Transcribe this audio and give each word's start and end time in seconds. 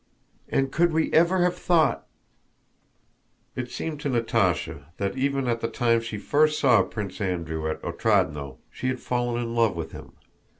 "And 0.49 0.71
could 0.71 0.93
we 0.93 1.13
ever 1.13 1.43
have 1.43 1.55
thought!..." 1.55 2.07
It 3.55 3.69
seemed 3.69 3.99
to 3.99 4.09
Natásha 4.09 4.85
that 4.97 5.15
even 5.15 5.45
at 5.47 5.61
the 5.61 5.67
time 5.67 6.01
she 6.01 6.17
first 6.17 6.59
saw 6.59 6.81
Prince 6.81 7.21
Andrew 7.21 7.69
at 7.69 7.79
Otrádnoe 7.83 8.57
she 8.71 8.87
had 8.87 8.99
fallen 8.99 9.39
in 9.43 9.53
love 9.53 9.75
with 9.75 9.91
him. 9.91 10.13